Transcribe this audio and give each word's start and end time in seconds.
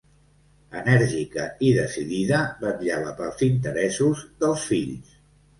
Enèrgica 0.79 1.43
i 1.67 1.69
decidida, 1.75 2.39
vetllava 2.63 3.13
pels 3.21 3.47
interessos 3.51 4.25
dels 4.43 4.69
fills. 4.73 5.17